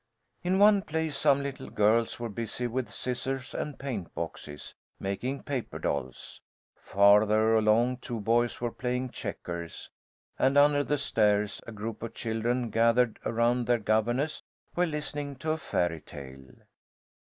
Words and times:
In 0.41 0.57
one 0.57 0.81
place 0.81 1.15
some 1.15 1.43
little 1.43 1.69
girls 1.69 2.19
were 2.19 2.27
busy 2.27 2.65
with 2.65 2.89
scissors 2.91 3.53
and 3.53 3.77
paint 3.77 4.11
boxes, 4.15 4.73
making 4.99 5.43
paper 5.43 5.77
dolls. 5.77 6.41
Farther 6.75 7.53
along 7.55 7.97
two 7.97 8.19
boys 8.19 8.59
were 8.59 8.71
playing 8.71 9.09
checkers, 9.11 9.91
and, 10.39 10.57
under 10.57 10.83
the 10.83 10.97
stairs, 10.97 11.61
a 11.67 11.71
group 11.71 12.01
of 12.01 12.15
children, 12.15 12.71
gathered 12.71 13.19
around 13.27 13.67
their 13.67 13.77
governess, 13.77 14.41
were 14.75 14.87
listening 14.87 15.35
to 15.35 15.51
a 15.51 15.57
fairy 15.59 16.01
tale. 16.01 16.49